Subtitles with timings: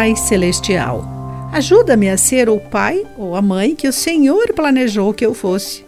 [0.00, 1.04] Pai Celestial,
[1.52, 5.84] ajuda-me a ser o pai ou a mãe que o Senhor planejou que eu fosse.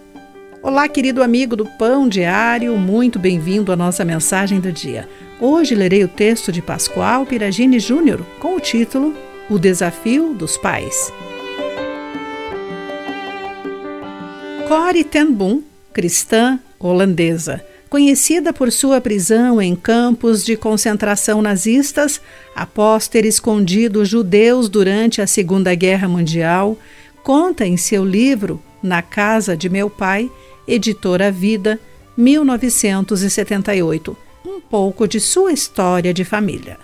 [0.62, 5.08] Olá, querido amigo do Pão Diário, muito bem-vindo à nossa mensagem do dia.
[5.40, 9.14] Hoje lerei o texto de Pascoal Piragini Júnior com o título
[9.48, 11.11] O Desafio dos Pais.
[14.69, 22.22] Corrie ten Boom, cristã holandesa, conhecida por sua prisão em campos de concentração nazistas
[22.56, 26.78] após ter escondido judeus durante a Segunda Guerra Mundial,
[27.23, 30.30] conta em seu livro Na Casa de Meu Pai,
[30.66, 31.78] editora Vida,
[32.16, 34.16] 1978,
[34.47, 36.78] um pouco de sua história de família.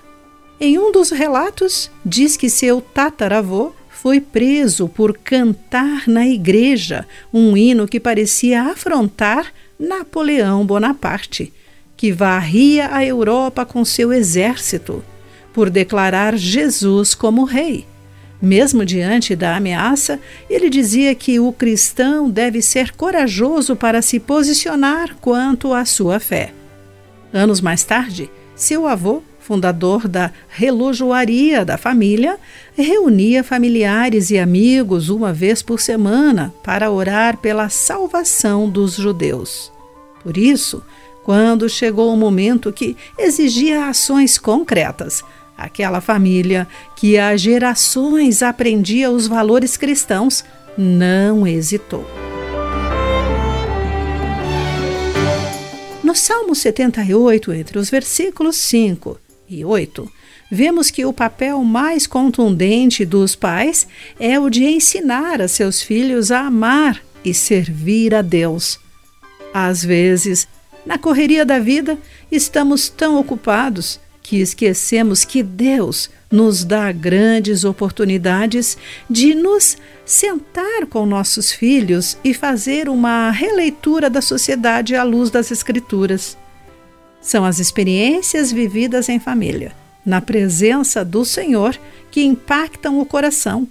[0.60, 7.56] Em um dos relatos, diz que seu tataravô foi preso por cantar na igreja um
[7.56, 11.52] hino que parecia afrontar Napoleão Bonaparte,
[11.96, 15.04] que varria a Europa com seu exército,
[15.52, 17.86] por declarar Jesus como rei.
[18.40, 25.16] Mesmo diante da ameaça, ele dizia que o cristão deve ser corajoso para se posicionar
[25.20, 26.52] quanto à sua fé.
[27.32, 32.38] Anos mais tarde, seu avô, fundador da relojoaria da família,
[32.76, 39.72] reunia familiares e amigos uma vez por semana para orar pela salvação dos judeus.
[40.28, 40.82] Por isso,
[41.24, 45.24] quando chegou o momento que exigia ações concretas,
[45.56, 50.44] aquela família que há gerações aprendia os valores cristãos
[50.76, 52.04] não hesitou.
[56.04, 59.18] No Salmo 78, entre os versículos 5
[59.48, 60.12] e 8,
[60.52, 63.88] vemos que o papel mais contundente dos pais
[64.20, 68.78] é o de ensinar a seus filhos a amar e servir a Deus.
[69.52, 70.46] Às vezes,
[70.84, 71.98] na correria da vida,
[72.30, 78.76] estamos tão ocupados que esquecemos que Deus nos dá grandes oportunidades
[79.08, 85.50] de nos sentar com nossos filhos e fazer uma releitura da sociedade à luz das
[85.50, 86.36] Escrituras.
[87.20, 89.72] São as experiências vividas em família,
[90.04, 91.78] na presença do Senhor,
[92.10, 93.66] que impactam o coração.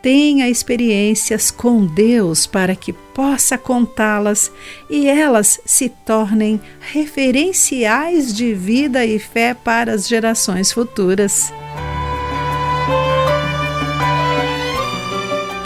[0.00, 4.50] Tenha experiências com Deus para que possa contá-las
[4.88, 11.52] e elas se tornem referenciais de vida e fé para as gerações futuras.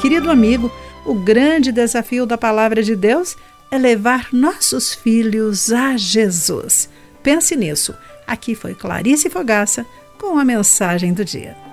[0.00, 0.72] Querido amigo,
[1.04, 3.36] o grande desafio da Palavra de Deus
[3.70, 6.88] é levar nossos filhos a Jesus.
[7.22, 7.94] Pense nisso.
[8.26, 9.84] Aqui foi Clarice Fogaça
[10.18, 11.71] com a mensagem do dia.